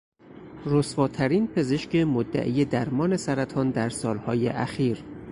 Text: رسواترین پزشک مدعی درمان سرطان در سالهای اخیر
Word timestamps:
رسواترین 0.65 1.47
پزشک 1.47 1.95
مدعی 1.95 2.65
درمان 2.65 3.17
سرطان 3.17 3.69
در 3.69 3.89
سالهای 3.89 4.47
اخیر 4.49 5.03